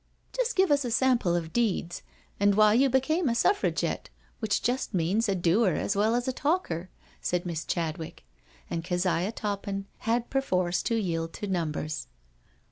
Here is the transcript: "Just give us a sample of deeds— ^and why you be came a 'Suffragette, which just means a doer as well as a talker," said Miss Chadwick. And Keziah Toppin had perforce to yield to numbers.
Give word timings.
"Just 0.33 0.55
give 0.55 0.71
us 0.71 0.83
a 0.83 0.89
sample 0.89 1.35
of 1.35 1.53
deeds— 1.53 2.01
^and 2.41 2.55
why 2.55 2.73
you 2.73 2.89
be 2.89 2.99
came 3.01 3.29
a 3.29 3.35
'Suffragette, 3.35 4.09
which 4.39 4.63
just 4.63 4.95
means 4.95 5.29
a 5.29 5.35
doer 5.35 5.73
as 5.75 5.95
well 5.95 6.15
as 6.15 6.27
a 6.27 6.33
talker," 6.33 6.89
said 7.21 7.45
Miss 7.45 7.63
Chadwick. 7.63 8.25
And 8.67 8.83
Keziah 8.83 9.31
Toppin 9.31 9.85
had 9.99 10.31
perforce 10.31 10.81
to 10.85 10.95
yield 10.95 11.33
to 11.33 11.45
numbers. 11.47 12.07